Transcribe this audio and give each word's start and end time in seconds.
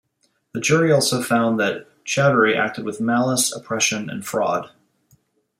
The 0.55 0.59
jury 0.59 0.91
also 0.91 1.21
found 1.21 1.59
that 1.59 1.85
Choudhury 2.05 2.57
acted 2.57 2.85
with 2.85 2.99
malice, 2.99 3.51
oppression 3.51 4.09
and 4.09 4.25
fraud. 4.25 4.71